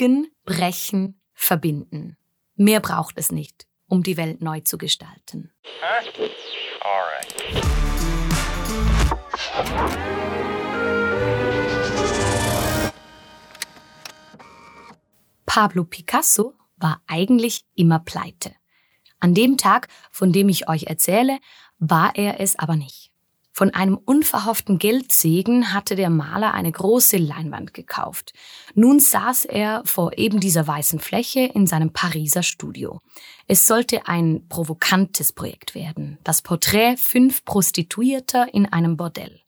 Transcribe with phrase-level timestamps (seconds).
[0.00, 2.16] Biegen, brechen, verbinden.
[2.54, 5.52] Mehr braucht es nicht, um die Welt neu zu gestalten.
[15.44, 18.54] Pablo Picasso war eigentlich immer pleite.
[19.18, 21.40] An dem Tag, von dem ich euch erzähle,
[21.78, 23.09] war er es aber nicht.
[23.60, 28.32] Von einem unverhofften Geldsegen hatte der Maler eine große Leinwand gekauft.
[28.74, 33.00] Nun saß er vor eben dieser weißen Fläche in seinem Pariser Studio.
[33.48, 36.16] Es sollte ein provokantes Projekt werden.
[36.24, 39.42] Das Porträt fünf Prostituierter in einem Bordell.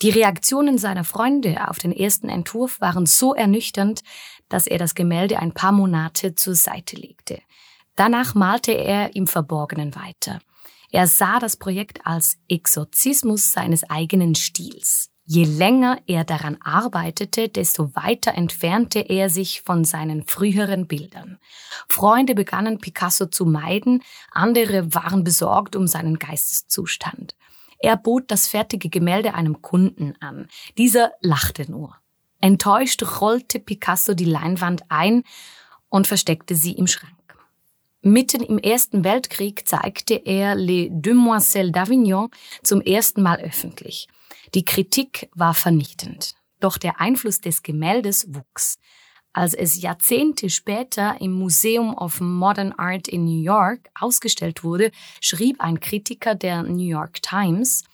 [0.00, 4.00] Die Reaktionen seiner Freunde auf den ersten Entwurf waren so ernüchternd,
[4.48, 7.42] dass er das Gemälde ein paar Monate zur Seite legte.
[7.96, 10.40] Danach malte er im Verborgenen weiter.
[10.92, 15.08] Er sah das Projekt als Exorzismus seines eigenen Stils.
[15.24, 21.38] Je länger er daran arbeitete, desto weiter entfernte er sich von seinen früheren Bildern.
[21.88, 27.36] Freunde begannen Picasso zu meiden, andere waren besorgt um seinen Geisteszustand.
[27.78, 30.48] Er bot das fertige Gemälde einem Kunden an.
[30.76, 31.96] Dieser lachte nur.
[32.42, 35.22] Enttäuscht rollte Picasso die Leinwand ein
[35.88, 37.21] und versteckte sie im Schrank.
[38.04, 42.30] Mitten im Ersten Weltkrieg zeigte er Les Demoiselles d'Avignon
[42.64, 44.08] zum ersten Mal öffentlich.
[44.54, 46.34] Die Kritik war vernichtend.
[46.58, 48.80] Doch der Einfluss des Gemäldes wuchs.
[49.32, 55.60] Als es Jahrzehnte später im Museum of Modern Art in New York ausgestellt wurde, schrieb
[55.60, 57.84] ein Kritiker der New York Times,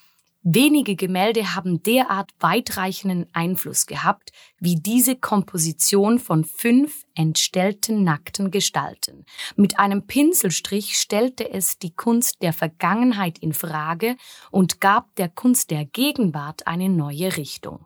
[0.41, 9.25] Wenige Gemälde haben derart weitreichenden Einfluss gehabt wie diese Komposition von fünf entstellten nackten Gestalten.
[9.57, 14.15] Mit einem Pinselstrich stellte es die Kunst der Vergangenheit in Frage
[14.49, 17.85] und gab der Kunst der Gegenwart eine neue Richtung.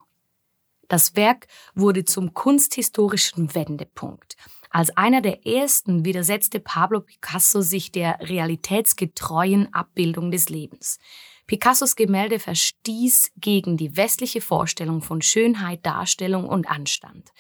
[0.88, 4.36] Das Werk wurde zum kunsthistorischen Wendepunkt.
[4.70, 11.00] Als einer der ersten widersetzte Pablo Picasso sich der realitätsgetreuen Abbildung des Lebens.
[11.48, 17.32] Picassos Gemälde verstieß gegen die westliche Vorstellung von Schönheit, Darstellung und Anstand.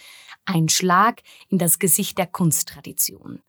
[0.45, 3.41] Ein Schlag in das Gesicht der Kunsttradition.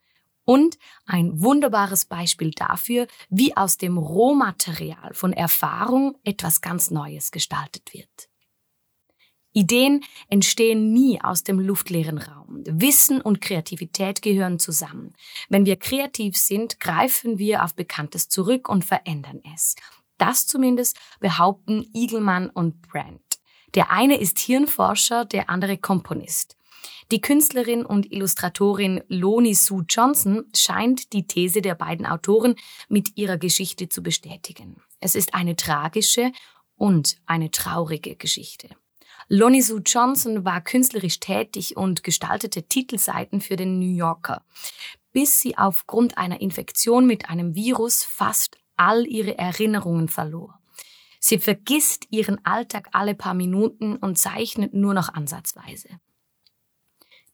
[0.45, 7.95] Und ein wunderbares Beispiel dafür, wie aus dem Rohmaterial von Erfahrung etwas ganz Neues gestaltet
[7.95, 8.29] wird.
[9.57, 12.63] Ideen entstehen nie aus dem luftleeren Raum.
[12.67, 15.15] Wissen und Kreativität gehören zusammen.
[15.49, 19.77] Wenn wir kreativ sind, greifen wir auf Bekanntes zurück und verändern es.
[20.19, 23.23] Das zumindest behaupten Eagleman und Brandt.
[23.75, 26.57] Der eine ist Hirnforscher, der andere Komponist.
[27.11, 32.57] Die Künstlerin und Illustratorin Loni Sue Johnson scheint die These der beiden Autoren
[32.89, 34.81] mit ihrer Geschichte zu bestätigen.
[35.01, 36.33] Es ist eine tragische
[36.77, 38.69] und eine traurige Geschichte.
[39.29, 44.45] Lonnie Sue Johnson war künstlerisch tätig und gestaltete Titelseiten für den New Yorker,
[45.13, 50.59] bis sie aufgrund einer Infektion mit einem Virus fast all ihre Erinnerungen verlor.
[51.21, 55.89] Sie vergisst ihren Alltag alle paar Minuten und zeichnet nur noch ansatzweise.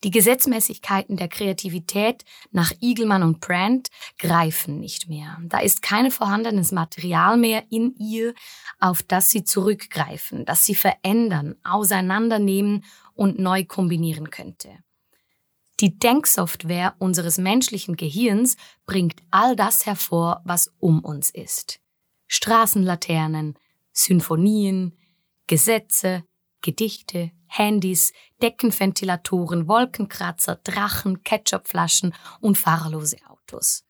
[0.03, 5.39] Die Gesetzmäßigkeiten der Kreativität nach Eagleman und Brandt greifen nicht mehr.
[5.43, 8.33] Da ist kein vorhandenes Material mehr in ihr,
[8.78, 12.84] auf das sie zurückgreifen, das sie verändern, auseinandernehmen
[13.15, 14.71] und neu kombinieren könnte.
[15.81, 21.81] Die Denksoftware unseres menschlichen Gehirns bringt all das hervor, was um uns ist.
[22.27, 23.59] Straßenlaternen,
[23.91, 24.95] Symphonien,
[25.47, 26.25] Gesetze,
[26.61, 33.85] Gedichte, Handys, Deckenventilatoren, Wolkenkratzer, Drachen, Ketchupflaschen und fahrerlose Autos.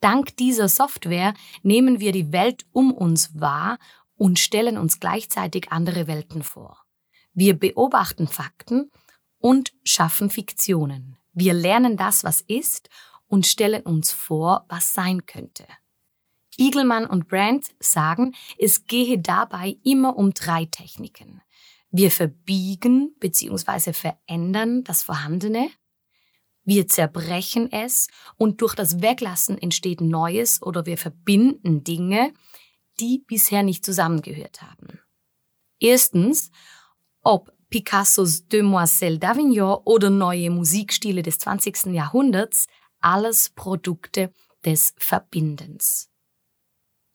[0.00, 1.32] Dank dieser Software
[1.62, 3.78] nehmen wir die Welt um uns wahr
[4.16, 6.84] und stellen uns gleichzeitig andere Welten vor.
[7.32, 8.90] Wir beobachten Fakten
[9.38, 11.16] und schaffen Fiktionen.
[11.32, 12.88] Wir lernen das, was ist
[13.26, 15.64] und stellen uns vor, was sein könnte.
[16.58, 21.40] Eagleman und Brandt sagen, es gehe dabei immer um drei Techniken.
[21.90, 23.92] Wir verbiegen bzw.
[23.92, 25.70] verändern das Vorhandene.
[26.64, 32.32] Wir zerbrechen es und durch das Weglassen entsteht Neues oder wir verbinden Dinge,
[33.00, 35.00] die bisher nicht zusammengehört haben.
[35.80, 36.50] Erstens,
[37.22, 41.86] ob Picassos Demoiselle d'Avignon oder neue Musikstile des 20.
[41.86, 42.66] Jahrhunderts,
[43.00, 44.30] alles Produkte
[44.62, 46.10] des Verbindens.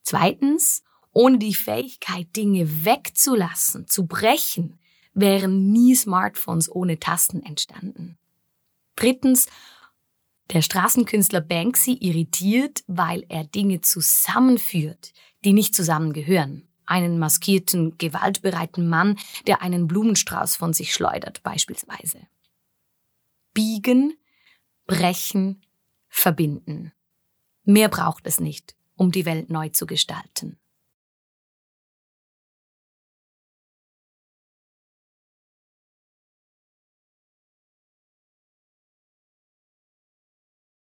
[0.01, 0.81] Zweitens,
[1.13, 4.79] ohne die Fähigkeit, Dinge wegzulassen, zu brechen,
[5.13, 8.17] wären nie Smartphones ohne Tasten entstanden.
[8.95, 9.45] Drittens,
[10.49, 15.13] der Straßenkünstler Banksy irritiert, weil er Dinge zusammenführt,
[15.45, 22.19] die nicht zusammengehören einen maskierten, gewaltbereiten Mann, der einen Blumenstrauß von sich schleudert beispielsweise.
[23.53, 24.13] Biegen
[24.87, 25.61] brechen,
[26.07, 26.93] verbinden.
[27.63, 30.57] Mehr braucht es nicht, um die Welt neu zu gestalten.